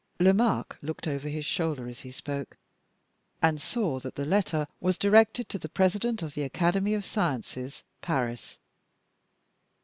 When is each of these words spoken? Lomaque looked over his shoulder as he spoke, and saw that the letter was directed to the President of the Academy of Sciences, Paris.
Lomaque 0.19 0.77
looked 0.81 1.07
over 1.07 1.29
his 1.29 1.45
shoulder 1.45 1.87
as 1.87 1.99
he 1.99 2.09
spoke, 2.09 2.57
and 3.39 3.61
saw 3.61 3.99
that 3.99 4.15
the 4.15 4.25
letter 4.25 4.65
was 4.79 4.97
directed 4.97 5.47
to 5.49 5.59
the 5.59 5.69
President 5.69 6.23
of 6.23 6.33
the 6.33 6.41
Academy 6.41 6.95
of 6.95 7.05
Sciences, 7.05 7.83
Paris. 8.01 8.57